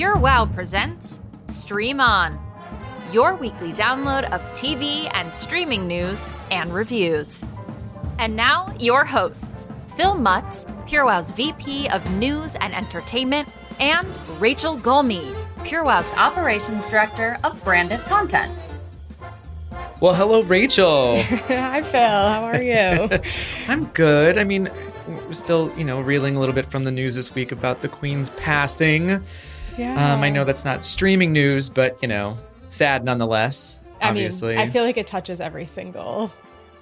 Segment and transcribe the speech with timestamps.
[0.00, 2.40] Pure Wow presents Stream On,
[3.12, 7.46] your weekly download of TV and streaming news and reviews.
[8.18, 13.46] And now, your hosts Phil Mutz, Pure Wow's VP of News and Entertainment,
[13.78, 18.58] and Rachel Gulmi, Pure Wow's Operations Director of Branded Content.
[20.00, 21.22] Well, hello, Rachel.
[21.22, 22.00] Hi, Phil.
[22.00, 23.20] How are you?
[23.68, 24.38] I'm good.
[24.38, 24.70] I mean,
[25.06, 27.88] we're still, you know, reeling a little bit from the news this week about the
[27.88, 29.22] Queen's passing.
[29.80, 30.14] Yeah.
[30.14, 32.36] Um, I know that's not streaming news, but you know,
[32.68, 33.78] sad nonetheless.
[34.00, 36.32] I obviously, mean, I feel like it touches every single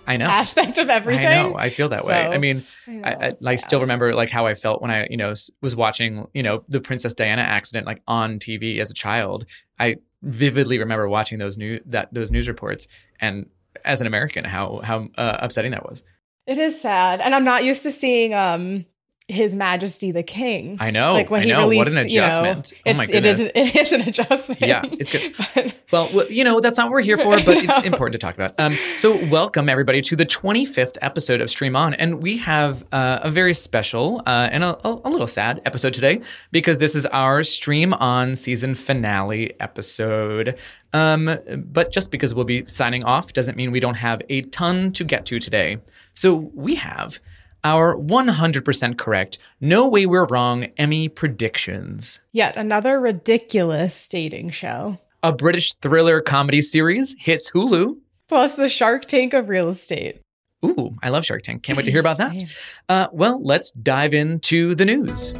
[0.06, 0.26] I know.
[0.26, 1.26] aspect of everything.
[1.26, 1.54] I know.
[1.56, 2.26] I feel that way.
[2.26, 5.06] I mean, know, I, I, it's I still remember like how I felt when I,
[5.10, 8.94] you know, was watching, you know, the Princess Diana accident like on TV as a
[8.94, 9.46] child.
[9.78, 12.88] I vividly remember watching those new that those news reports,
[13.20, 13.48] and
[13.84, 16.02] as an American, how how uh, upsetting that was.
[16.46, 18.86] It is sad, and I'm not used to seeing um
[19.30, 20.78] His Majesty the King.
[20.80, 21.12] I know.
[21.12, 21.60] like when I he know.
[21.68, 22.72] released, what an you know, adjustment!
[22.86, 23.40] oh my it's- it goodness.
[23.40, 24.60] is it is an adjustment.
[24.62, 25.34] Yeah, it's good.
[25.54, 28.18] But- Well, well, you know, that's not what we're here for, but it's important to
[28.18, 28.54] talk about.
[28.58, 31.92] Um, so, welcome everybody to the 25th episode of Stream On.
[31.94, 35.92] And we have uh, a very special uh, and a, a, a little sad episode
[35.94, 36.20] today
[36.52, 40.58] because this is our Stream On season finale episode.
[40.92, 44.92] Um, but just because we'll be signing off doesn't mean we don't have a ton
[44.92, 45.78] to get to today.
[46.14, 47.18] So, we have
[47.64, 52.20] our 100% correct, no way we're wrong Emmy predictions.
[52.32, 54.98] Yet another ridiculous dating show.
[55.22, 57.98] A British thriller comedy series hits Hulu.
[58.28, 60.20] Plus the Shark Tank of real estate.
[60.64, 61.62] Ooh, I love Shark Tank.
[61.62, 62.44] Can't wait to hear about that.
[62.88, 65.32] Uh, well, let's dive into the news.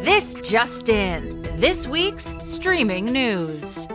[0.00, 3.88] This just in this week's streaming news.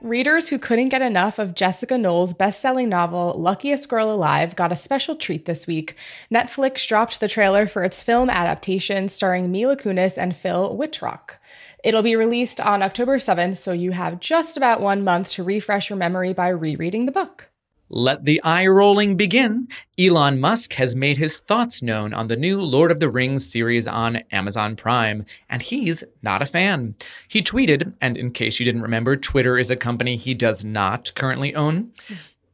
[0.00, 4.76] Readers who couldn't get enough of Jessica Knoll's best-selling novel Luckiest Girl Alive got a
[4.76, 5.96] special treat this week.
[6.30, 11.40] Netflix dropped the trailer for its film adaptation starring Mila Kunis and Finn Wittrock.
[11.82, 15.90] It'll be released on October 7th, so you have just about one month to refresh
[15.90, 17.47] your memory by rereading the book.
[17.90, 19.68] Let the eye rolling begin.
[19.98, 23.88] Elon Musk has made his thoughts known on the new Lord of the Rings series
[23.88, 26.96] on Amazon Prime, and he's not a fan.
[27.28, 31.14] He tweeted, and in case you didn't remember, Twitter is a company he does not
[31.14, 31.92] currently own.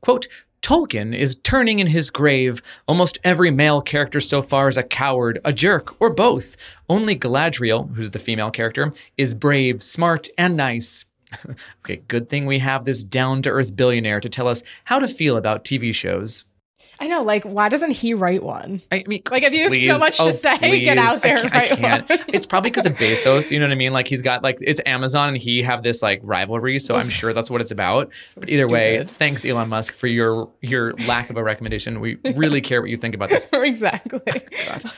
[0.00, 0.28] Quote,
[0.62, 2.62] Tolkien is turning in his grave.
[2.86, 6.56] Almost every male character so far is a coward, a jerk, or both.
[6.88, 11.04] Only Galadriel, who's the female character, is brave, smart, and nice.
[11.84, 15.08] okay, good thing we have this down to earth billionaire to tell us how to
[15.08, 16.44] feel about TV shows.
[17.00, 18.82] I know, like, why doesn't he write one?
[18.92, 20.84] I mean, Like, if you have so please, much to oh, say, please.
[20.84, 21.54] get out there I can't.
[21.54, 22.08] I write can't.
[22.08, 22.18] one.
[22.28, 23.50] It's probably because of Bezos.
[23.50, 23.92] You know what I mean?
[23.92, 26.78] Like he's got like it's Amazon, and he have this like rivalry.
[26.78, 28.12] So I'm sure that's what it's about.
[28.36, 32.00] but either way, thanks Elon Musk for your your lack of a recommendation.
[32.00, 33.46] We really care what you think about this.
[33.52, 34.20] exactly.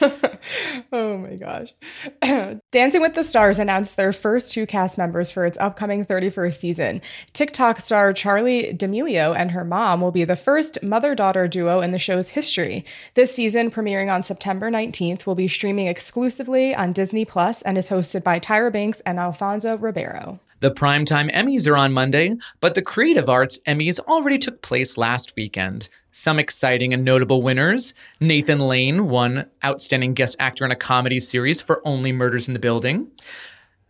[0.01, 0.13] Oh,
[0.93, 1.75] oh my gosh.
[2.73, 7.03] Dancing with the Stars announced their first two cast members for its upcoming 31st season.
[7.33, 11.93] TikTok star Charlie D'Amelio and her mom will be the first mother daughter duo in
[11.93, 12.85] the show's history.
[13.15, 17.89] This season, premiering on September 19th, will be streaming exclusively on Disney Plus and is
[17.89, 20.39] hosted by Tyra Banks and Alfonso Ribeiro.
[20.61, 25.35] The Primetime Emmys are on Monday, but the Creative Arts Emmys already took place last
[25.37, 25.89] weekend.
[26.13, 27.93] Some exciting and notable winners.
[28.21, 32.59] Nathan Lane won Outstanding Guest Actor in a Comedy Series for Only Murders in the
[32.61, 33.11] Building.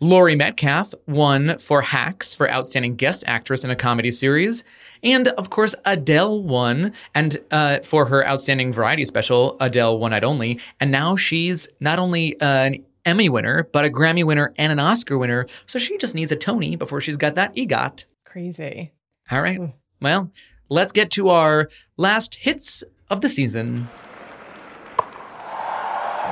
[0.00, 4.62] Laurie Metcalf won for Hacks for Outstanding Guest Actress in a Comedy Series.
[5.02, 10.22] And of course, Adele won and uh, for her Outstanding Variety Special, Adele One Night
[10.24, 10.60] Only.
[10.80, 14.78] And now she's not only uh, an Emmy winner, but a Grammy winner and an
[14.78, 15.46] Oscar winner.
[15.66, 18.04] So she just needs a Tony before she's got that EGOT.
[18.26, 18.92] Crazy.
[19.30, 19.60] All right.
[19.60, 19.72] Mm.
[20.02, 20.30] Well,
[20.68, 23.88] let's get to our last hits of the season.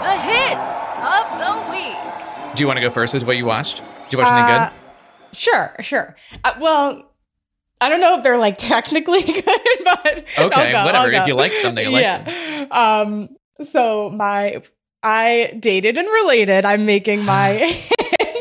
[0.03, 2.24] The hits of the week.
[2.55, 3.79] Do you want to go first with what you watched?
[4.05, 4.73] Did you watch anything Uh,
[5.33, 6.17] Sure, sure.
[6.45, 7.11] Uh, well,
[7.81, 11.11] I don't know if they're like technically good, but Okay, go, whatever.
[11.13, 12.67] If you like them, they you like yeah.
[12.71, 13.29] Um.
[13.63, 14.63] So my,
[15.03, 16.65] I dated and related.
[16.65, 17.77] I'm making my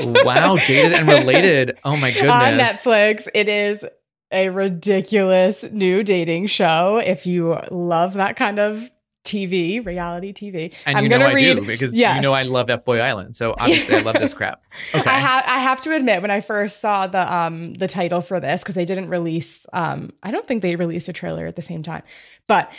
[0.03, 1.77] wow, dated and related.
[1.83, 2.31] Oh my goodness.
[2.31, 3.27] on Netflix.
[3.33, 3.83] It is
[4.31, 6.97] a ridiculous new dating show.
[6.97, 8.91] If you love that kind of
[9.23, 11.55] TV, reality TV, And I'm you know gonna I read.
[11.57, 12.15] do because yes.
[12.17, 13.35] you know I love F Boy Island.
[13.35, 14.61] So obviously I love this crap.
[14.93, 15.09] Okay.
[15.09, 18.39] I, ha- I have to admit, when I first saw the um the title for
[18.39, 21.61] this, because they didn't release, um, I don't think they released a trailer at the
[21.61, 22.03] same time,
[22.47, 22.71] but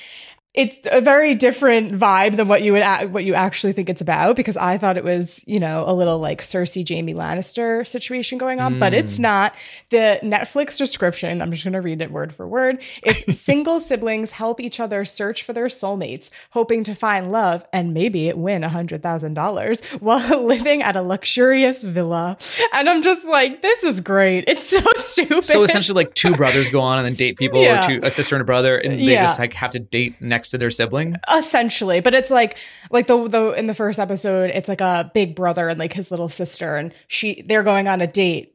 [0.54, 4.00] it's a very different vibe than what you would a- what you actually think it's
[4.00, 8.38] about because I thought it was you know a little like Cersei Jamie Lannister situation
[8.38, 9.22] going on, but it's hmm.
[9.22, 9.54] not.
[9.90, 12.80] The Netflix description, I'm just going to read it word for word.
[13.02, 17.92] It's single siblings help each other search for their soulmates, hoping to find love and
[17.92, 22.36] maybe win a hundred thousand dollars while living at a luxurious villa.
[22.72, 24.44] And I'm just like, this is great.
[24.46, 25.44] It's so stupid.
[25.44, 27.84] So essentially, like two brothers go on and then date people, Yeah.
[27.84, 29.24] or two a sister and a brother, and they Yeah.
[29.24, 31.16] just like have to date next to their sibling.
[31.34, 32.56] essentially but it's like
[32.90, 36.10] like the the in the first episode it's like a big brother and like his
[36.10, 38.50] little sister and she they're going on a date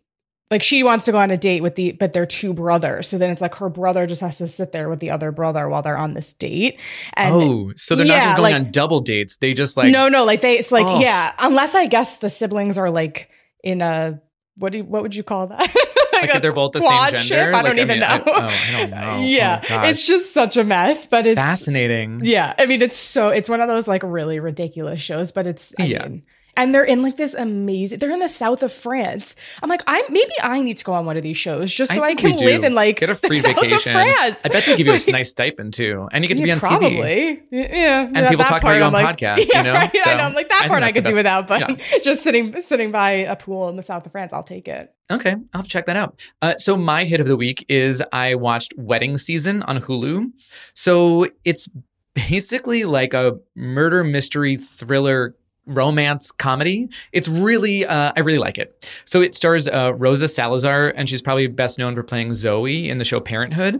[0.51, 3.17] like she wants to go on a date with the but they're two brothers so
[3.17, 5.81] then it's like her brother just has to sit there with the other brother while
[5.83, 6.79] they're on this date
[7.13, 10.09] and oh, so they're not just going like- on double dates; they just like no
[10.09, 10.99] no like they it's like Oh.
[10.99, 13.29] yeah unless i guess the siblings are like
[13.63, 14.19] in a
[14.59, 15.59] what do you, what would you call that
[16.13, 17.27] like a they're both the same ship?
[17.27, 17.49] gender.
[17.49, 19.21] i Like, don't even mean, I- know oh, I don't know.
[19.21, 22.21] yeah Oh, it's just such a mess but it's fascinating.
[22.23, 25.73] Yeah, I mean it's so it's one of those like really ridiculous shows, but it's
[25.79, 26.07] I Yeah.
[26.07, 26.23] mean,
[26.59, 27.99] and they're in like this amazing.
[27.99, 29.33] They're in the south of France.
[29.63, 32.03] I'm like, I maybe I need to go on one of these shows just so
[32.03, 33.75] I, think can live in like get a free the south vacation.
[33.75, 34.39] Of France.
[34.43, 36.49] I bet they give you Like, a nice stipend too, and you get to be
[36.49, 37.41] yeah, on TV.
[37.49, 39.73] Yeah, And people talk about you on like, podcasts, you Yeah, know?
[39.73, 40.23] right, So, I know.
[40.23, 43.37] I'm like that think part I could do without, but just sitting sitting by a
[43.37, 44.93] pool in the south of France, I'll take it.
[45.09, 46.21] Okay, I'll have to check that out.
[46.41, 50.31] Uh, so my hit of the week is I watched Wedding Season on Hulu.
[50.73, 51.69] So it's
[52.13, 55.35] basically like a murder mystery thriller
[55.69, 56.89] romance comedy.
[57.11, 58.87] It's really, uh, I really like it.
[59.05, 62.97] So it stars uh, Rosa Salazar, and she's probably best known for playing Zoe in
[62.97, 63.75] the show Parenthood.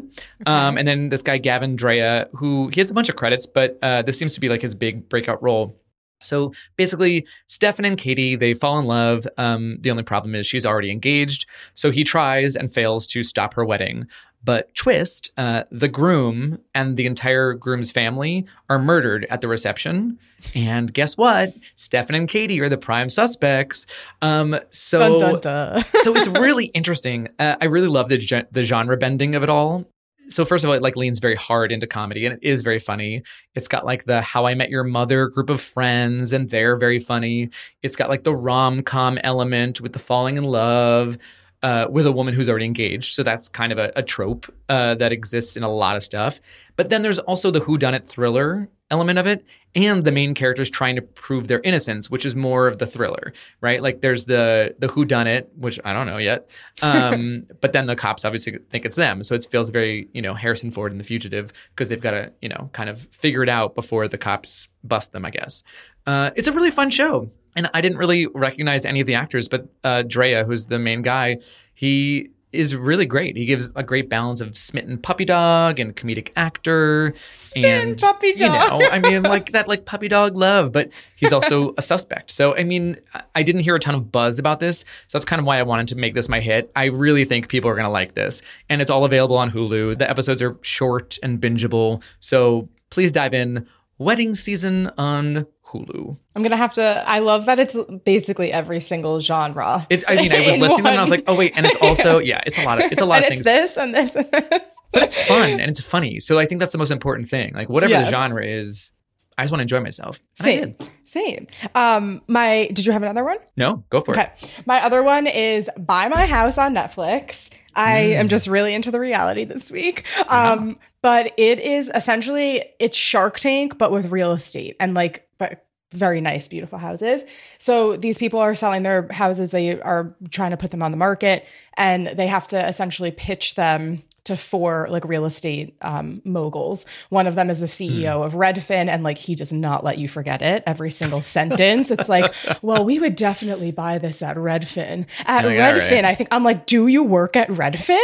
[0.46, 3.78] Um, and then this guy Gavin Drea, who he has a bunch of credits, but
[3.82, 5.79] uh, this seems to be like his big breakout role.
[6.22, 9.28] So basically, Stefan and Katie, they fall in love.
[9.38, 11.46] Um, the only problem is she's already engaged.
[11.76, 14.08] So he tries and fails to stop her wedding.
[14.44, 20.18] But twist, uh, the groom and the entire groom's family are murdered at the reception.
[20.56, 21.54] And guess what?
[21.76, 23.86] Stefan and Katie are the prime suspects.
[24.22, 25.86] Um, so dun, dun, dun.
[25.98, 27.28] so it's really interesting.
[27.38, 29.86] Uh, I really love the gen- the genre bending of it all.
[30.30, 32.80] So first of all, it like leans very hard into comedy, and it is very
[32.80, 33.24] funny.
[33.56, 37.00] It's got like the How I Met Your Mother group of friends, and they're very
[37.00, 37.50] funny.
[37.84, 41.18] It's got like the rom com element with the falling in love
[41.64, 43.14] uh, with a woman who's already engaged.
[43.14, 46.40] So that's kind of a, a trope uh, that exists in a lot of stuff.
[46.76, 49.46] But then there's also the whodunit thriller element of it,
[49.76, 53.34] and the main characters trying to prove their innocence, which is more of the thriller,
[53.62, 53.82] right?
[53.82, 56.50] Like there's the the whodunit, which I don't know yet,
[56.82, 60.34] um, but then the cops obviously think it's them, so it feels very you know
[60.34, 63.50] Harrison Ford and The Fugitive because they've got to you know kind of figure it
[63.50, 65.64] out before the cops bust them, I guess.
[66.06, 69.48] Uh, it's a really fun show, and I didn't really recognize any of the actors,
[69.48, 71.38] but uh, Drea, who's the main guy,
[71.74, 73.38] he is really great.
[73.38, 78.28] He gives a great balance of smitten puppy dog and comedic actor Smitten and puppy
[78.30, 78.80] You dog.
[78.82, 80.72] know, I mean, like that, like puppy dog love.
[80.72, 82.32] But he's also a suspect.
[82.32, 84.80] So I mean, I- I didn't hear a ton of buzz about this.
[85.08, 86.72] So that's kind of why I wanted to make this my hit.
[86.76, 89.98] I really think people are going to like this, and it's all available on Hulu.
[89.98, 92.02] The episodes are short and bingeable.
[92.20, 93.68] So please dive in.
[94.00, 96.18] Wedding season on Hulu.
[96.36, 97.04] I'm gonna have to.
[97.06, 97.76] I love that it's
[98.06, 99.86] basically every single genre.
[99.90, 101.76] It, I mean, I was listening them and I was like, oh wait, and it's
[101.82, 103.46] also yeah, it's a lot of it's a lot and of things.
[103.46, 104.62] this and this and this.
[104.94, 106.20] but it's fun and it's funny.
[106.20, 107.54] So I think that's the most important thing.
[107.54, 108.06] Like whatever Yes.
[108.08, 108.92] the genre is,
[109.38, 110.20] I just want to enjoy myself.
[110.40, 110.90] And I Same, did.
[111.04, 111.48] same.
[111.76, 112.70] Um, my.
[112.74, 113.38] Did you have another one?
[113.58, 114.18] No, go for it.
[114.18, 114.32] Okay.
[114.42, 114.64] it.
[114.66, 117.50] My other one is Buy My House on Netflix.
[117.80, 118.16] I Mm.
[118.20, 120.06] am just really into the reality this week.
[120.28, 125.66] Um, but it is essentially it's Shark Tank, but with real estate and like but
[125.92, 127.24] very nice, beautiful houses.
[127.58, 130.98] So these people are selling their houses, they are trying to put them on the
[130.98, 131.46] market,
[131.78, 136.86] and they have to essentially pitch them to four like real estate um, moguls.
[137.10, 140.08] One of them is the CEO of Redfin, and like he does not let you
[140.08, 140.64] forget it.
[140.66, 145.58] Every single sentence, it's like, "Well, we would definitely buy this at Redfin." At like,
[145.58, 147.98] Redfin, right." I think I'm like, "Do you work at Redfin?"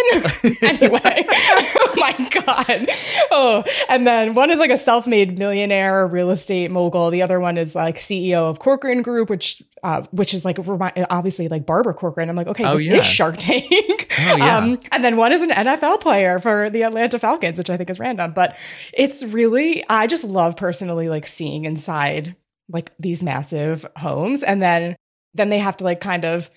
[0.62, 2.90] anyway, oh my god.
[3.32, 7.12] Oh, and then one is like a self-made millionaire real estate mogul.
[7.12, 11.06] The other one is like CEO of Corcoran Group, which uh, which is like remi-
[11.10, 12.30] obviously like Barbara Corcoran.
[12.30, 12.98] I'm like, okay, Oh, this yeah.
[12.98, 13.70] is Shark Tank.
[14.18, 14.58] Oh, yeah.
[14.58, 17.90] um, and then one is an NFL player for the Atlanta Falcons, which I think
[17.90, 18.58] is random, but
[18.94, 22.36] it's really I just love personally like seeing inside
[22.70, 24.96] like these massive homes, and then
[25.34, 26.50] then they have to like kind of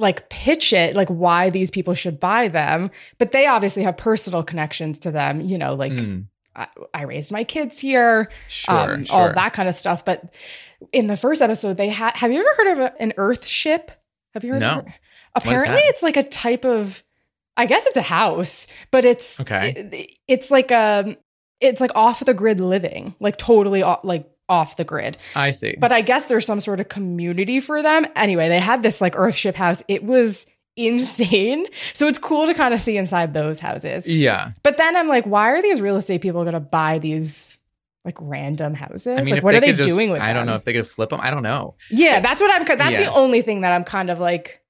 [0.00, 2.88] like pitch it like why these people should buy them
[3.18, 7.32] but they obviously have personal connections to them you know like Mm, I, I raised
[7.32, 9.16] my kids here sure, um, sure.
[9.16, 10.32] all that kind of stuff but
[10.92, 13.90] in the first episode they had have you ever heard of a, an earth ship
[14.34, 14.78] have you heard No.
[14.78, 14.92] of it?
[15.34, 17.02] apparently it's like a type of
[17.58, 19.74] i guess it's a house but it's Okay.
[19.76, 21.16] it- it's like a
[21.60, 25.16] it's like off the grid living, like totally off, like off the grid.
[25.34, 25.74] I see.
[25.76, 28.06] But I guess there's some sort of community for them.
[28.14, 29.82] Anyway, they had this like Earthship house.
[29.88, 30.46] It was
[30.76, 31.66] insane.
[31.94, 34.06] So it's cool to kind of see inside those houses.
[34.06, 34.52] yeah.
[34.62, 37.58] But then I'm like, why are these real estate people going to buy these
[38.04, 39.18] like random houses?
[39.18, 40.52] I mean, like, what they are they just, doing with I don't them?
[40.52, 41.20] know if they could flip them.
[41.20, 41.74] I don't know.
[41.90, 42.64] Yeah, that's what I'm.
[42.78, 43.10] That's Yeah.
[43.10, 44.62] the only thing that I'm kind of like.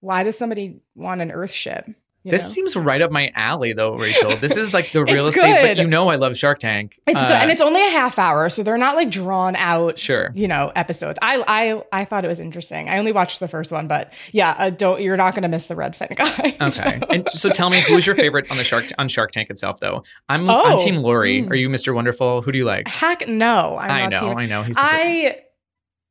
[0.00, 1.94] Why does somebody want an Earthship?
[2.24, 2.48] This know?
[2.50, 4.36] seems right up my alley, though, Rachel.
[4.36, 7.00] This is like the real estate, but you know I love Shark Tank.
[7.06, 9.98] It's Uh, good, and it's only a half hour, so they're not like drawn out.
[9.98, 10.30] Sure.
[10.34, 11.18] you know episodes.
[11.20, 12.88] I I I thought it was interesting.
[12.88, 15.66] I only watched the first one, but yeah, uh, don't you're not going to miss
[15.66, 16.56] the Redfin guy.
[16.68, 16.98] Okay.
[17.00, 17.06] so.
[17.10, 20.04] And so tell me, who's your favorite on the Shark on Shark Tank itself, though?
[20.28, 20.62] I'm Oh.
[20.72, 21.42] I'm Team Lori.
[21.42, 21.50] Mm.
[21.50, 21.92] Are you Mr.
[21.94, 22.42] Wonderful?
[22.42, 22.86] Who do you like?
[22.88, 24.62] Heck no, I'm I know, team- I know.
[24.62, 25.38] He's such a, I.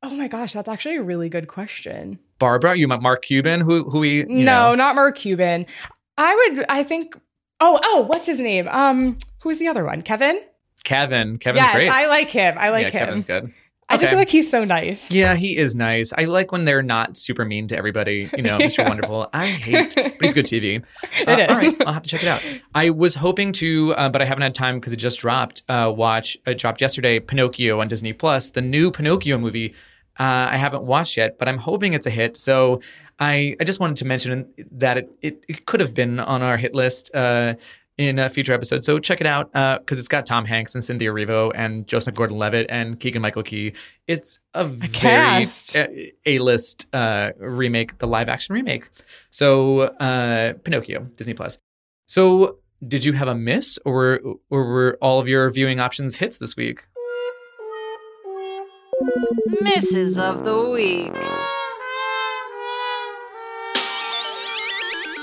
[0.04, 2.18] Oh my gosh, that's actually a really good question.
[2.40, 2.76] Barbara.
[2.76, 3.62] You want Mark Cuban?
[3.62, 4.22] Who who we?
[4.22, 4.76] You no, know.
[4.76, 5.68] not Mark Cuban.
[6.22, 6.66] I would.
[6.70, 7.18] I think.
[7.60, 8.68] Oh, oh, what's his name?
[8.70, 10.02] Um, who's the other one?
[10.02, 10.42] Kevin.
[10.84, 11.38] Kevin.
[11.38, 11.90] Kevin's yes, great.
[11.90, 12.56] I like him.
[12.58, 13.06] I like yeah, him.
[13.08, 13.54] Kevin's good.
[13.90, 15.12] I just feel like he's so nice.
[15.12, 16.14] Yeah, he is nice.
[16.18, 18.30] I like when they're not super mean to everybody.
[18.36, 18.88] You know, Mr.
[18.88, 19.30] Wonderful.
[19.34, 20.86] I hate, but he's good TV.
[21.20, 21.50] It Uh, is.
[21.50, 22.42] All right, I'll have to check it out.
[22.74, 25.64] I was hoping to, uh, but I haven't had time because it just dropped.
[25.68, 27.20] Uh, watch it dropped yesterday.
[27.20, 29.74] Pinocchio on Disney Plus, the new Pinocchio movie.
[30.18, 32.38] Uh, I haven't watched yet, but I'm hoping it's a hit.
[32.38, 32.80] So
[33.22, 36.58] I, I just wanted to mention that it, it, it could have been on our
[36.58, 37.14] hit list.
[37.16, 37.54] Uh,
[37.98, 38.84] in a future episode.
[38.84, 42.66] So check it out because it's got Tom Hanks and Cynthia Erivo and Joseph Gordon-Levitt
[42.70, 43.74] and Keegan Michael Key.
[44.08, 48.90] It's a very a- A-list uh, remake, the live-action remake.
[49.30, 51.60] So uh, Pinocchio, Disney Plus.
[52.08, 56.40] So did you have a miss, or or were all of your viewing options hits
[56.40, 56.82] this week?
[59.62, 61.14] Misses of the week.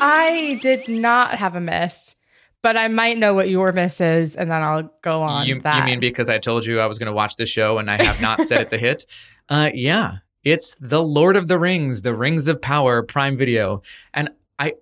[0.00, 2.16] I did not have a miss,
[2.62, 5.78] but I might know what your miss is, and then I'll go on You, that.
[5.78, 8.02] you mean because I told you I was going to watch the show and I
[8.02, 9.06] have not said it's a hit?
[9.50, 13.80] Uh, yeah, it's The Lord of the Rings, The Rings of Power, Prime Video,
[14.12, 14.28] and
[14.58, 14.74] I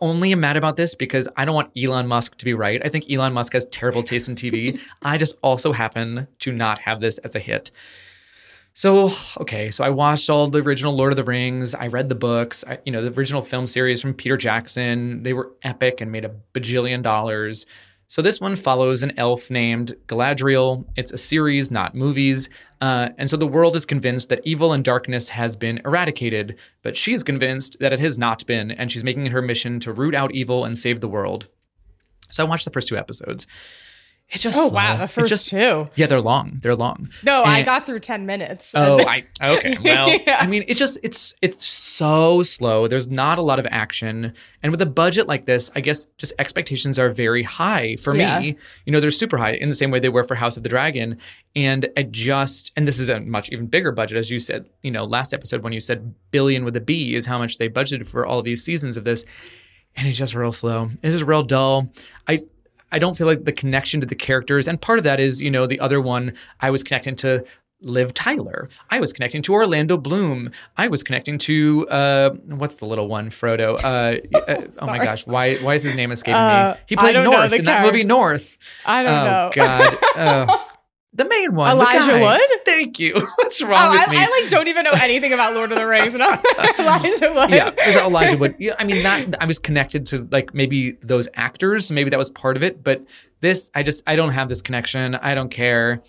[0.00, 2.80] only am mad about this because I don't want Elon Musk to be right.
[2.82, 4.80] I think Elon Musk has terrible taste in TV.
[5.02, 7.70] I just also happen to not have this as a hit.
[8.76, 11.74] So okay, so I watched all the original Lord of the Rings.
[11.74, 12.64] I read the books.
[12.66, 15.22] I, you know, the original film series from Peter Jackson.
[15.22, 17.66] They were epic and made a bajillion dollars.
[18.08, 20.86] So this one follows an elf named Galadriel.
[20.96, 22.50] It's a series, not movies.
[22.80, 26.96] Uh, and so the world is convinced that evil and darkness has been eradicated, but
[26.96, 29.92] she is convinced that it has not been, and she's making it her mission to
[29.92, 31.46] root out evil and save the world.
[32.30, 33.46] So I watched the first two episodes.
[34.30, 34.74] It's just oh slow.
[34.74, 35.88] wow, the first just, two.
[35.94, 36.58] Yeah, they're long.
[36.62, 37.10] They're long.
[37.22, 38.72] No, I got through ten minutes.
[38.74, 39.76] Oh, I okay.
[39.84, 40.38] Well, Yeah.
[40.40, 42.88] I mean, it's just it's it's so slow.
[42.88, 46.32] There's not a lot of action, and with a budget like this, I guess just
[46.38, 48.40] expectations are very high for Yeah.
[48.40, 48.56] me.
[48.86, 50.68] You know, they're super high in the same way they were for House of the
[50.70, 51.18] Dragon,
[51.54, 54.68] and I just and this is a much even bigger budget, as you said.
[54.82, 57.68] You know, last episode when you said billion with a B is how much they
[57.68, 59.24] budgeted for all these seasons of this,
[59.96, 60.90] and it's just real slow.
[61.02, 61.92] This is real dull.
[62.26, 62.44] I.
[62.92, 65.50] I don't feel like the connection to the characters, and part of that is, you
[65.50, 67.44] know, the other one I was connecting to
[67.80, 68.70] Liv Tyler.
[68.90, 70.50] I was connecting to Orlando Bloom.
[70.76, 73.74] I was connecting to uh, what's the little one, Frodo.
[73.82, 76.80] Uh, uh, oh my gosh, why why is his name escaping Uh, me?
[76.86, 78.04] He played North in that movie.
[78.04, 78.56] North.
[78.86, 79.50] I don't oh know.
[79.54, 80.63] God, Oh.
[81.14, 82.18] The main one, Elijah.
[82.20, 82.40] Wood?
[82.64, 83.14] Thank you.
[83.36, 84.18] What's Oh, wrong with I, me?
[84.18, 86.14] I like don't even know anything about Lord of the Rings.
[86.78, 87.50] Elijah Wood.
[87.50, 88.56] yeah, there's Elijah Wood.
[88.58, 92.30] Yeah, I mean that I was connected to like maybe those actors, maybe that was
[92.30, 93.04] part of it, but
[93.40, 95.14] this I just I don't have this connection.
[95.14, 96.02] I don't care.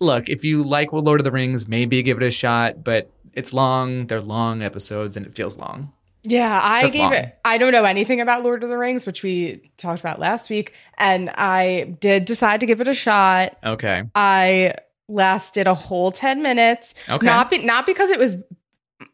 [0.00, 3.52] Look, if you like Lord of the Rings, maybe give it a shot, but it's
[3.52, 5.92] long, they're long episodes and it feels long.
[6.24, 7.14] Yeah, I gave long.
[7.14, 7.36] it.
[7.44, 10.74] I don't know anything about Lord of the Rings, which we talked about last week,
[10.96, 13.56] and I did decide to give it a shot.
[13.64, 14.04] Okay.
[14.14, 14.74] I
[15.08, 16.94] lasted a whole ten minutes.
[17.08, 17.26] Okay.
[17.26, 18.36] Not be, not because it was.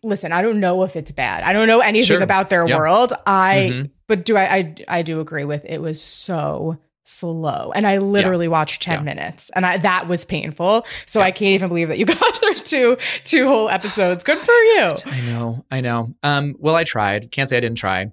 [0.03, 1.45] Listen, I don't know if it's bad.
[1.45, 2.23] I don't know anything Sure.
[2.23, 2.77] about their Yep.
[2.79, 3.13] world.
[3.27, 3.91] I Mhm.
[4.07, 8.49] but do I, I I do agree with it was so slow, and I literally
[8.49, 9.03] watched ten Yeah.
[9.15, 10.85] minutes, and I that was painful.
[11.07, 14.23] So I can't even believe that you got through two two whole episodes.
[14.25, 14.95] Good for you.
[15.07, 16.09] I know, I know.
[16.23, 17.31] Um, well, I tried.
[17.31, 18.13] Can't say I didn't try.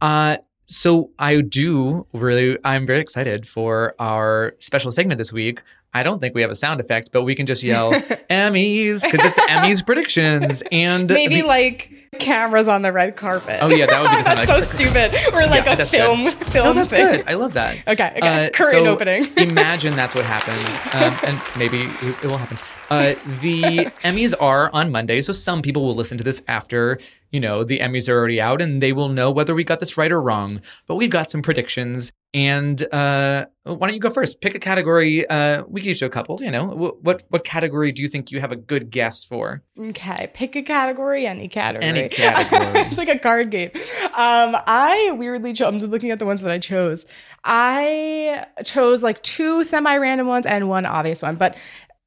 [0.00, 2.58] Uh, so I do really.
[2.64, 5.62] I'm very excited for our special segment this week.
[5.94, 7.92] I don't think we have a sound effect, but we can just yell
[8.30, 13.58] Emmys because it's Emmys predictions and Maybe the- like cameras on the red carpet.
[13.62, 15.14] Oh yeah, that would be that's so like- stupid.
[15.34, 16.46] Or like Yeah, a film good.
[16.46, 17.06] film Oh, that's thing.
[17.06, 17.24] good.
[17.26, 17.78] I love that.
[17.88, 18.46] Okay, okay.
[18.46, 19.26] Uh, Curtain so opening.
[19.36, 20.62] imagine that's what happened,
[20.94, 22.58] um, and maybe it, it will happen.
[22.90, 26.98] Uh, the Emmys are on Monday, so some people will listen to this after
[27.30, 29.96] you know the Emmys are already out, and they will know whether we got this
[29.96, 30.60] right or wrong.
[30.86, 34.42] But we've got some predictions, and uh, why don't you go first?
[34.42, 35.26] Pick a category.
[35.26, 36.42] Uh, we can each do a couple.
[36.42, 39.62] You know, Wh- what what category do you think you have a good guess for?
[39.80, 41.86] Okay, pick a category, any category.
[41.86, 42.80] Any category.
[42.86, 43.70] it's like a card game.
[44.04, 45.66] Um, I weirdly chose.
[45.66, 47.06] I'm looking at the ones that I chose.
[47.44, 51.56] I chose like two semi-random ones and one obvious one, but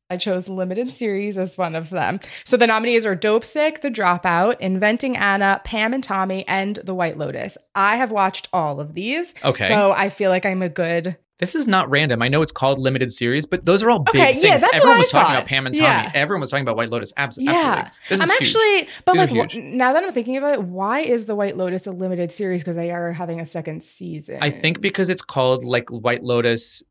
[0.10, 2.20] I chose limited series as one of them.
[2.44, 6.94] So the nominees are Dope Sick, The Dropout, Inventing Anna, Pam and Tommy, and The
[6.94, 7.58] White Lotus.
[7.74, 9.34] I have watched all of these.
[9.44, 9.68] Okay.
[9.68, 12.22] So I feel like I'm a good This is not random.
[12.22, 14.44] I know it's called limited series, but those are all big Okay, things.
[14.46, 15.36] yeah, that's what Everyone I was talking thought.
[15.36, 15.88] about Pam and Tommy.
[15.88, 16.12] Yeah.
[16.14, 17.12] Everyone was talking about White Lotus.
[17.18, 17.92] Abs- Yeah, absolutely.
[18.08, 18.42] This I'm huge.
[18.56, 21.58] actually, but These like w- now that I'm thinking about it, why is the White
[21.58, 22.64] Lotus a limited series?
[22.64, 24.38] Because they are having a second season.
[24.42, 26.82] I think because it's called like White Lotus,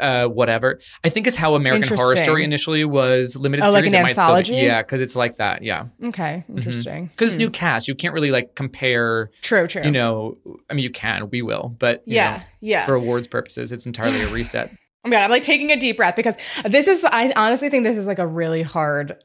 [0.00, 0.78] uh, whatever.
[1.04, 3.92] I think it's how American Horror Story initially was limited Oh, like series.
[3.92, 4.52] an it might still anthology?
[4.52, 5.62] be, yeah, because it's like that.
[5.62, 7.06] Yeah, Okay, interesting.
[7.06, 7.34] because Hmm.
[7.34, 7.88] it's new cast.
[7.88, 9.30] You can't really like compare.
[9.42, 9.82] True, true.
[9.82, 10.38] You know,
[10.70, 11.28] I mean, you can.
[11.30, 12.86] We will, but you yeah, know, yeah.
[12.86, 14.70] for awards purposes, it's entirely a reset.
[15.04, 17.04] oh my god, I'm like taking a deep breath because this is.
[17.04, 19.16] I honestly think this is like a really hard.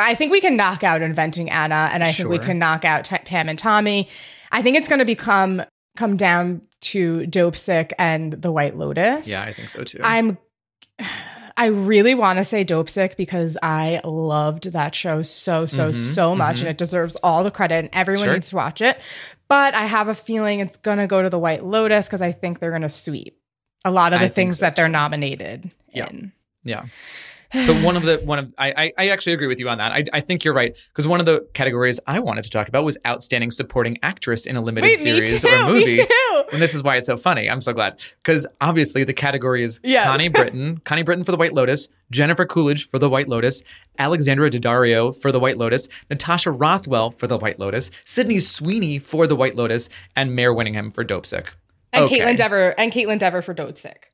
[0.00, 3.04] I think we can knock out inventing Anna, and I think we can knock out
[3.04, 4.08] T- Pam and Tommy.
[4.52, 5.62] I think it's going to become
[5.96, 9.26] come down to Dope Sick and the White Lotus.
[9.28, 10.00] Yeah, I think so too.
[10.02, 10.38] I'm
[11.56, 15.94] I really want to say Dope Sick because I loved that show so so Mhm,
[16.14, 16.60] so much mhm.
[16.60, 18.34] and it deserves all the credit and everyone Sure.
[18.34, 19.00] needs to watch it.
[19.48, 22.32] But I have a feeling it's going to go to the White Lotus because I
[22.32, 23.40] think they're going to sweep
[23.84, 26.08] a lot of the think things so, that they're nominated Yeah.
[26.10, 26.32] in.
[26.64, 26.84] Yeah.
[27.64, 29.90] So one of the one of I I, I actually agree with you on that.
[29.92, 32.84] I, I think you're right because one of the categories I wanted to talk about
[32.84, 35.48] was outstanding supporting actress in a limited Wait, me series too.
[35.48, 35.84] or movie.
[35.86, 36.42] Me too.
[36.52, 37.48] And this is why it's so funny.
[37.48, 40.06] I'm so glad because obviously the category is Yes.
[40.06, 43.62] Connie Britton, Connie Britton for the White Lotus, Jennifer Coolidge for the White Lotus,
[43.98, 49.26] Alexandra Daddario for the White Lotus, Natasha Rothwell for the White Lotus, Sydney Sweeney for
[49.26, 51.52] the White Lotus, and Mare Winningham for Dope Sick.
[51.94, 52.20] And Okay.
[52.20, 54.12] Kaitlyn Dever and Kaitlyn Dever for Dope Sick.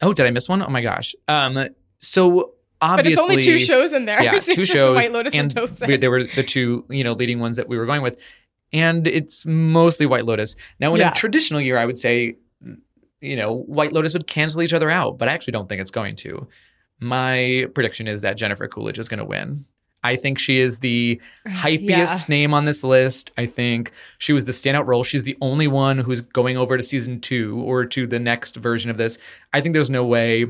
[0.00, 0.62] Oh, did I miss one?
[0.62, 1.14] Oh my gosh.
[1.26, 1.66] Um,
[1.98, 4.22] so But it's only two shows in there.
[4.22, 7.02] yeah, It's two just shows, White Lotus and, and we- they were the two you
[7.04, 8.18] know leading ones that we were going with,
[8.72, 10.54] and it's mostly White Lotus.
[10.80, 11.12] Now, in Yeah.
[11.12, 12.36] a traditional year, I would say,
[13.20, 15.90] you know, White Lotus would cancel each other out, but I actually don't think it's
[15.90, 16.46] going to.
[17.00, 19.64] My prediction is that Jennifer Coolidge is going to win.
[20.04, 22.18] I think she is the hypiest Yeah.
[22.28, 23.32] name on this list.
[23.36, 25.02] I think she was the standout role.
[25.02, 28.90] She's the only one who's going over to season two or to the next version
[28.90, 29.18] of this.
[29.52, 30.46] I think there's no way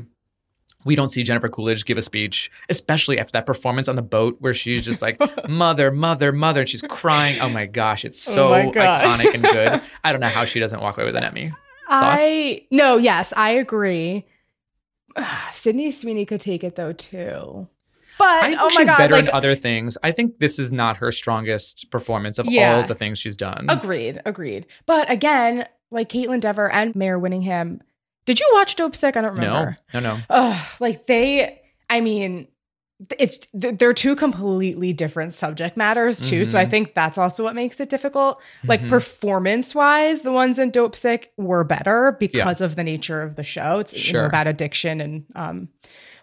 [0.85, 4.37] we don't see Jennifer Coolidge give a speech, especially after that performance on the boat
[4.39, 7.39] where she's just like, mother, mother, mother, and she's crying.
[7.41, 9.03] Oh my gosh, it's Oh so my God.
[9.19, 9.81] iconic and good.
[10.03, 11.51] I don't know how she doesn't walk away with an Emmy.
[11.87, 14.25] I no, yes, I agree.
[15.51, 17.67] Sydney Sweeney could take it though too.
[18.17, 19.97] But I think oh my she's god, better like, in other things.
[20.03, 22.75] I think this is not her strongest performance of Yeah.
[22.75, 23.65] all the things she's done.
[23.69, 24.67] agreed, agreed.
[24.85, 27.79] But again, like Kaitlyn Dever and Mare Winningham,
[28.25, 29.17] did you watch Dope Sick?
[29.17, 29.77] I don't No, remember.
[29.93, 30.17] no, no.
[30.29, 32.47] Ugh, like they, I mean,
[33.17, 36.43] it's they're two completely different subject matters too.
[36.43, 36.69] So I Mhm.
[36.69, 38.41] think that's also what makes it difficult.
[38.67, 38.89] Like Mhm.
[38.89, 43.43] performance wise, the ones in Dope Sick were better because of the nature of the
[43.43, 43.79] show.
[43.79, 44.25] It's Sure.
[44.25, 45.69] about addiction and um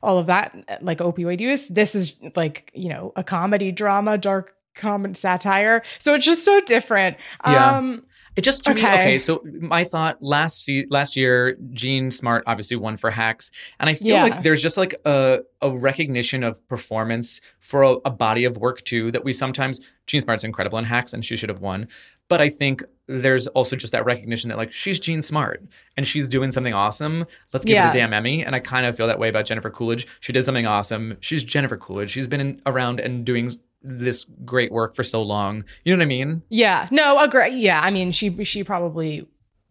[0.02, 1.66] all of that, like opioid use.
[1.68, 5.82] This is like you know a comedy drama, dark comment satire.
[5.98, 7.16] So it's just so different.
[7.46, 7.78] Yeah.
[7.78, 8.04] Um,
[8.36, 8.92] It just to me, Okay.
[8.94, 9.18] okay.
[9.18, 14.08] So my thought last last year, Jean Smart obviously won for Hacks, and I feel
[14.16, 14.22] Yeah.
[14.24, 18.82] like there's just like a a recognition of performance for a, a body of work
[18.84, 21.88] too that we sometimes Jean Smart's incredible in Hacks, and she should have won.
[22.28, 25.62] But I think there's also just that recognition that like she's Jean Smart
[25.96, 27.24] and she's doing something awesome.
[27.52, 27.92] Let's give her Yeah.
[27.92, 28.44] the damn Emmy.
[28.44, 30.08] And I kind of feel that way about Jennifer Coolidge.
[30.18, 31.16] She did something awesome.
[31.20, 32.10] She's Jennifer Coolidge.
[32.10, 35.64] She's been in, around and doing this great work for so long.
[35.84, 36.42] You know what I mean?
[36.48, 37.50] yeah, no, agree.
[37.50, 39.26] Yeah, I mean, she she probably.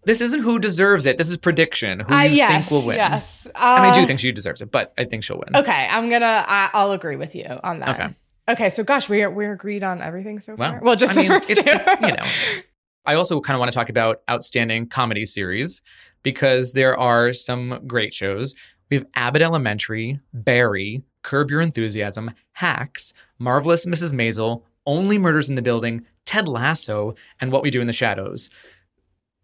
[0.05, 1.17] This isn't who deserves it.
[1.17, 2.01] This is prediction.
[2.01, 2.97] Who I you yes, think will win?
[2.97, 3.45] yes.
[3.47, 5.55] And I do Uh, think she deserves it, but I think she'll win.
[5.55, 6.45] Okay, I'm gonna.
[6.47, 7.89] I, I'll agree with you on that.
[7.89, 8.15] Okay.
[8.47, 8.69] Okay.
[8.69, 10.81] So, gosh, we're we're agreed on everything so Well, far.
[10.83, 11.71] Well, just I the mean, first it's- two.
[11.91, 12.61] it's, you know.
[13.07, 15.81] I also kind of want to talk about outstanding comedy series
[16.23, 18.53] because there are some great shows.
[18.91, 24.13] We have Abbott Elementary, Barry, Curb Your Enthusiasm, Hacks, Marvelous Mrs.
[24.13, 28.51] Maisel, Only Murders in the Building, Ted Lasso, and What We Do in the Shadows.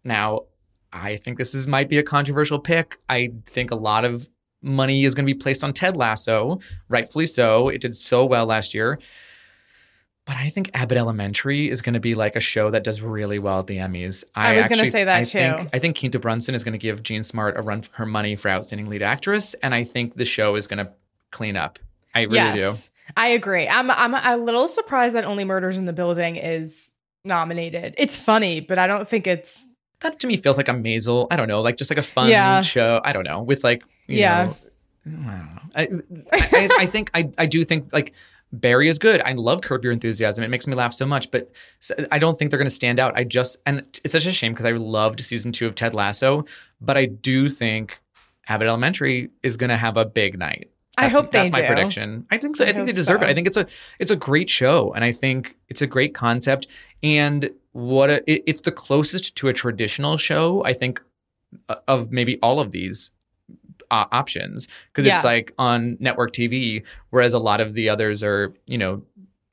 [0.04, 0.42] Now,
[0.92, 2.98] I think this is might be a controversial pick.
[3.08, 4.28] I think a lot of
[4.62, 7.68] money is going to be placed on Ted Lasso, rightfully so.
[7.68, 9.00] It did so well last year.
[10.24, 13.40] But I think Abbott Elementary is going to be like a show that does really
[13.40, 14.22] well at the Emmys.
[14.36, 15.56] I was gonna say that I too.
[15.56, 18.06] Think, I think Quinta Brunson is going to give Jean Smart a run for her
[18.06, 20.92] money for Outstanding Lead Actress, and I think the show is going to
[21.32, 21.78] clean up.
[22.14, 22.74] I really do.
[23.16, 23.66] I agree.
[23.68, 26.92] I'm I'm a little surprised that Only Murders in the Building is
[27.24, 27.94] nominated.
[27.98, 29.66] It's funny, but I don't think it's
[30.00, 31.26] That to me feels like a Maisel.
[31.30, 32.60] I don't know, like just like a fun Yeah.
[32.62, 33.00] show.
[33.04, 34.44] I don't know with like you Yeah.
[34.44, 34.56] know,
[35.74, 36.22] I don't know.
[36.32, 38.14] I, I, I think I, I do think like
[38.54, 39.22] Barry is good.
[39.22, 40.44] I love Curb Your Enthusiasm.
[40.44, 41.50] It makes me laugh so much, but
[42.10, 43.16] I don't think they're going to stand out.
[43.16, 46.44] I just and it's such a shame because I loved season two of Ted Lasso,
[46.80, 47.98] but I do think
[48.48, 50.68] Abbott Elementary is going to have a big night.
[50.98, 51.66] I That's, hope they that's my do.
[51.68, 52.26] prediction.
[52.30, 52.64] I think so.
[52.64, 53.26] I, I think they deserve so.
[53.26, 53.30] it.
[53.30, 53.66] I think it's a
[53.98, 56.66] it's a great show, and I think it's a great concept.
[57.02, 61.02] And what a, it, it's the closest to a traditional show I think
[61.70, 63.10] uh, of maybe all of these
[63.90, 68.52] uh, options because it's like on network TV, whereas a lot of the others are
[68.66, 69.02] you know.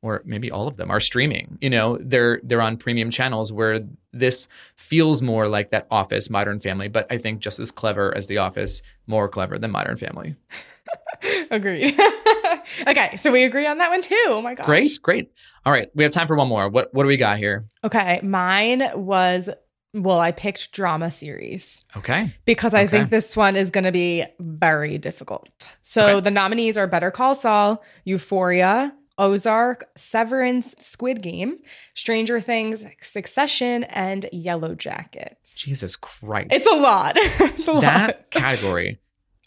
[0.02, 1.58] Or maybe all of them are streaming.
[1.60, 3.82] You know, they're they're on premium channels where
[4.14, 4.48] this
[4.78, 8.38] feels more like that Office, Modern Family, but I think just as clever as The
[8.38, 10.36] Office, more clever than Modern Family.
[11.52, 12.00] agreed.
[12.88, 14.26] okay, so we agree on that one too.
[14.28, 14.66] Oh my gosh.
[14.66, 15.32] Great, great.
[15.66, 16.70] All right, we have time for one more.
[16.70, 17.68] What what do we got here?
[17.84, 19.50] Okay, mine was
[19.94, 22.36] well, I picked drama series Okay.
[22.46, 22.92] because I Okay.
[22.92, 25.50] think this one is going to be very difficult.
[25.82, 26.20] So Okay.
[26.26, 31.58] the nominees are Better Call Saul, Euphoria, Ozark, Severance, Squid Game,
[31.96, 35.56] Stranger Things, Succession, and Yellow Jackets.
[35.56, 36.50] Jesus Christ.
[36.52, 37.14] It's a lot.
[37.18, 37.82] it's a lot.
[37.82, 39.00] that category.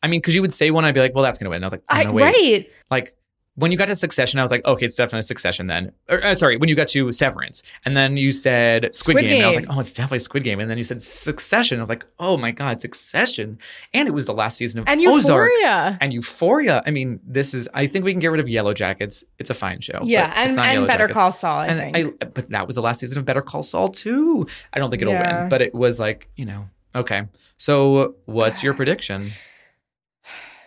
[0.03, 1.57] I mean, because you would say one, I'd be like, well, that's going to win.
[1.57, 2.23] And I was like, oh, I, wait.
[2.23, 2.71] right.
[2.91, 3.15] Like
[3.55, 5.93] when you got to Succession, I was like, okay, it's definitely Succession then.
[6.09, 9.35] Or, uh, sorry, when you got to Severance, and then you said Squid, Squid Game,
[9.37, 10.59] and I was like, oh, it's definitely Squid Game.
[10.59, 11.79] And then you said Succession.
[11.79, 13.59] I was like, oh my god, Succession,
[13.93, 15.51] and it was the last season of And Ozark.
[15.51, 15.99] Euphoria.
[16.01, 16.83] And Euphoria.
[16.87, 17.69] I mean, this is.
[17.75, 19.23] I think we can get rid of Yellow Jackets.
[19.39, 19.99] It's a fine show.
[20.03, 21.13] Yeah, and, and Better Jackets.
[21.15, 22.23] Call Saul, I and think.
[22.23, 24.47] I, but that was the last season of Better Call Saul too.
[24.73, 25.41] I don't think it'll Yeah.
[25.43, 26.71] win, but it was like you know.
[26.95, 27.23] Okay,
[27.59, 29.33] so what's your prediction?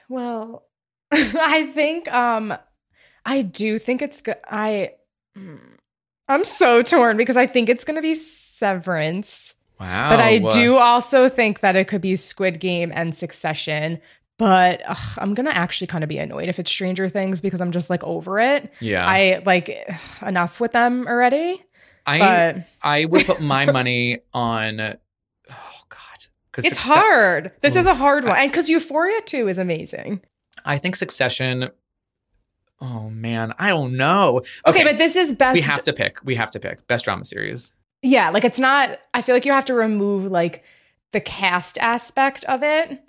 [0.09, 0.65] Well,
[1.11, 2.55] I think um
[3.25, 4.37] I do think it's good.
[4.49, 4.93] I
[5.37, 5.59] mm,
[6.27, 10.77] I'm so torn because I think it's going to be Severance, Wow, but I do
[10.77, 13.99] also think that it could be Squid Game and Succession.
[14.37, 17.71] But ugh, I'm gonna actually kind of be annoyed if it's Stranger Things because I'm
[17.71, 18.71] just like over it.
[18.81, 21.63] Yeah, I like ugh, enough with them already.
[22.05, 24.97] I But I would put my money on.
[26.55, 27.51] Because it's hard.
[27.61, 27.91] This is mm.
[27.91, 30.21] a hard one, and because Euphoria too is amazing.
[30.63, 31.69] I think Succession.
[32.79, 34.41] Oh man, I don't know.
[34.65, 35.53] Okay, but this is best.
[35.53, 36.23] we have to pick.
[36.23, 37.73] We have to pick best drama series.
[38.01, 38.99] Yeah, like it's not.
[39.13, 40.63] I feel like you have to remove like
[41.11, 43.01] the cast aspect of it.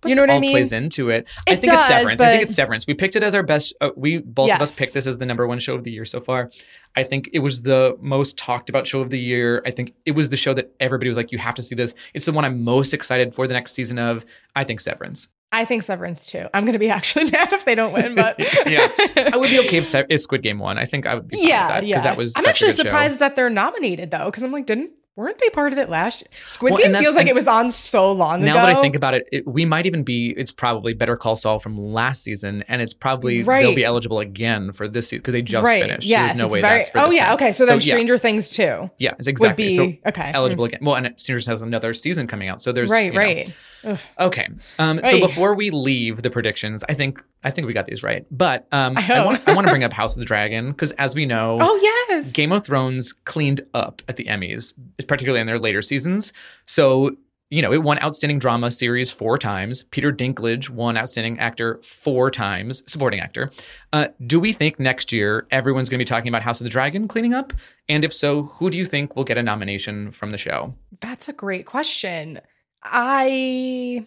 [0.00, 0.52] But you know what I all mean?
[0.52, 1.28] plays into it.
[1.48, 2.20] I It think it's does, Severance.
[2.20, 2.86] I think it's Severance.
[2.86, 3.74] We picked it as our best.
[3.80, 6.04] Uh, we both of us picked this as the number one show of the year
[6.04, 6.50] so far.
[6.96, 9.62] I think it was the most talked about show of the year.
[9.66, 11.94] I think it was the show that everybody was like, "You have to see this."
[12.14, 14.24] It's the one I'm most excited for the next season of.
[14.54, 15.28] I think Severance.
[15.50, 16.46] I think Severance too.
[16.54, 18.88] I'm gonna be actually mad if they don't win, but Yeah.
[19.16, 20.78] I would be okay if, Se- if Squid Game won.
[20.78, 21.94] I think I would be fine yeah, with that yeah.
[21.96, 22.34] because that was.
[22.36, 22.82] I'm actually good show.
[22.84, 26.20] surprised that they're nominated though, because I'm like, didn't weren't they part of it last
[26.22, 26.28] year?
[26.46, 28.52] Squid Well, Game feels like it was on so long ago.
[28.54, 30.30] Now that I think about it, it, we might even be.
[30.30, 33.62] It's probably Better Call Saul from last season, and it's probably Right.
[33.62, 35.82] they'll be eligible again for this season because they just right?
[35.82, 36.06] finished.
[36.06, 36.78] Yes, There's no way very.
[36.78, 37.34] that's for oh yeah, time.
[37.34, 37.52] okay.
[37.52, 40.80] So, then yeah, Stranger Things too yeah, it's would exactly be so okay eligible again.
[40.82, 43.18] Well, and Stranger Things has another season coming out, so there's right, know.
[43.18, 43.52] right.
[43.84, 43.98] Ugh.
[44.20, 44.46] Okay,
[44.78, 48.26] um, so before we leave the predictions, I think I think we got these right,
[48.30, 50.90] but um, I I, want I want to bring up House of the Dragon because
[50.92, 52.32] as we know, Oh yes.
[52.32, 54.72] Game of Thrones cleaned up at the Emmys,
[55.06, 56.32] particularly in their later seasons.
[56.66, 57.12] So,
[57.50, 59.84] you know, it won Outstanding Drama Series four times.
[59.84, 63.50] Peter Dinklage won Outstanding Actor four times, supporting actor.
[63.92, 66.70] Uh, do we think next year everyone's going to be talking about House of the
[66.70, 67.52] Dragon cleaning up?
[67.88, 70.74] And if so, who do you think will get a nomination from the show?
[71.00, 72.40] That's a great question.
[72.82, 74.06] I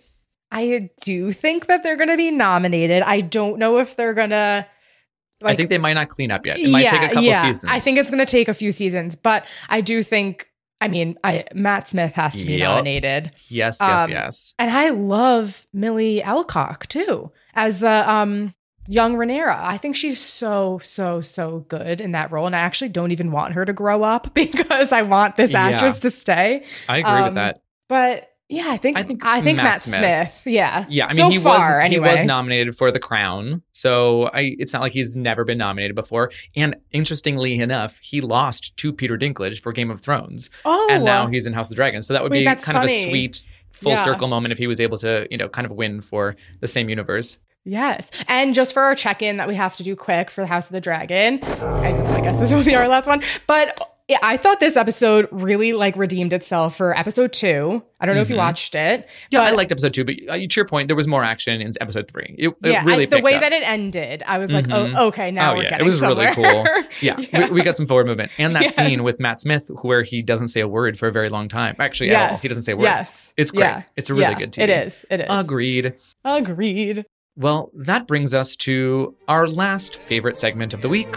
[0.51, 3.03] I do think that they're going to be nominated.
[3.03, 4.67] I don't know if they're going to
[5.43, 6.59] I think they might not clean up yet.
[6.59, 7.41] It might take a couple yeah.
[7.41, 7.71] seasons.
[7.71, 10.47] I think it's going to take a few seasons, but I do think
[10.79, 12.75] I mean, I Matt Smith has to be Yup.
[12.75, 13.31] nominated.
[13.49, 14.55] yes, yes, um, yes.
[14.57, 18.55] And I love Milly Alcock too as the um
[18.87, 19.55] young Rhaenyra.
[19.55, 23.31] I think she's so so so good in that role and I actually don't even
[23.31, 25.69] want her to grow up because I want this Yeah.
[25.69, 26.65] actress to stay.
[26.89, 27.61] I agree um, with that.
[27.87, 29.99] But yeah, I think I think I think Matt Matt, Smith.
[29.99, 30.41] Smith.
[30.45, 30.85] Yeah.
[30.89, 32.09] Yeah, I mean so he far, was anyway.
[32.09, 35.95] he was nominated for The Crown, so I it's not like he's never been nominated
[35.95, 36.31] before.
[36.55, 41.27] And interestingly enough, he lost to Peter Dinklage for Game of Thrones, Oh, and now
[41.27, 42.03] he's in House of the Dragon.
[42.03, 44.03] So that would Wait, be kind of a sweet full Yeah.
[44.03, 46.89] circle moment if he was able to you know kind of win for the same
[46.89, 47.37] universe.
[47.63, 48.09] Yes.
[48.27, 50.65] And just for our check in that we have to do quick for the House
[50.65, 53.21] of the Dragon, I, I guess this will be our last one.
[53.47, 53.79] But
[54.21, 57.83] I thought this episode really like redeemed itself for episode two.
[57.99, 59.07] I don't know if you watched it.
[59.29, 61.71] Yeah, I liked episode two, but uh, to your point, there was more action in
[61.79, 62.35] episode three.
[62.37, 63.41] It, it yeah, really I, the way up.
[63.41, 64.93] that it ended, I was like, Mhm.
[64.97, 66.33] oh, okay, now oh we're yeah, getting it was somewhere.
[66.35, 66.65] really cool.
[67.01, 67.15] Yeah,
[67.47, 68.75] We, we got some forward movement, and that Yes.
[68.75, 71.75] scene with Matt Smith where he doesn't say a word for a very long time.
[71.79, 72.83] Actually, at all, he doesn't say a word.
[72.85, 73.33] Yes.
[73.37, 73.65] It's great.
[73.65, 73.83] Yeah.
[73.95, 74.63] It's a really Yeah, good TV.
[74.63, 75.05] It is.
[75.09, 75.27] It is.
[75.29, 75.93] Agreed.
[76.25, 77.05] Agreed.
[77.35, 81.15] Well, that brings us to our last favorite segment of the week: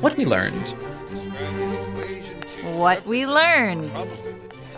[0.00, 0.74] what we learned.
[2.80, 3.92] What we learned.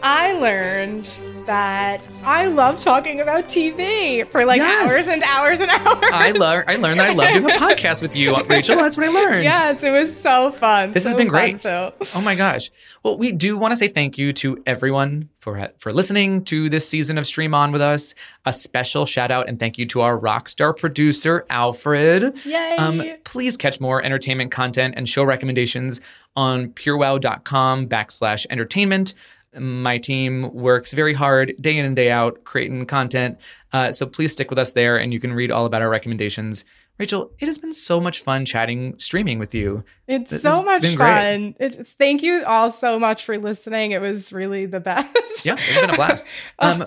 [0.05, 1.05] I learned
[1.47, 4.91] that I love talking about TV for like Yes.
[4.91, 6.11] hours and hours and hours.
[6.13, 6.69] I learned.
[6.71, 8.77] I learned that I love doing a podcast with you, Rachel.
[8.77, 9.45] That's what I learned.
[9.45, 10.93] Yes, it was so fun.
[10.93, 11.61] This has So been fun, great.
[11.63, 11.93] Phil.
[12.17, 12.71] Oh my gosh.
[13.05, 16.89] Well, we do want to say thank you to everyone for for listening to this
[16.89, 18.15] season of Stream On with us.
[18.45, 22.37] A special shout out and thank you to our rock star producer Alfred.
[22.45, 22.77] Yay.
[22.77, 26.01] Um, please catch more entertainment content and show recommendations
[26.35, 29.15] on purewow.com backslash entertainment.
[29.59, 33.39] My team works very hard day in and day out creating content.
[33.73, 36.65] Uh, so please stick with us there and you can read all about our recommendations.
[36.99, 39.85] Rachel, it has been so much fun chatting, streaming with you.
[40.07, 41.55] It's This so much fun.
[41.59, 43.93] It's, thank you all so much for listening.
[43.93, 45.45] It was really the best.
[45.45, 46.29] Yeah, it's been a blast.
[46.59, 46.85] Um,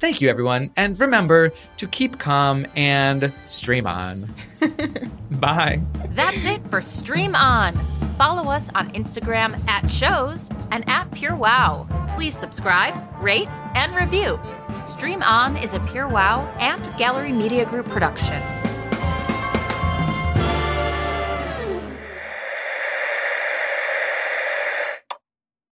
[0.00, 0.70] thank you, everyone.
[0.76, 4.32] And remember to keep calm and stream on.
[5.30, 5.80] Bye.
[6.10, 7.74] That's it for Stream On.
[8.16, 11.86] Follow us on Instagram at shows and at Pure Wow.
[12.16, 14.40] Please subscribe, rate, and review.
[14.84, 18.42] Stream On is a Pure Wow and Gallery Media Group production.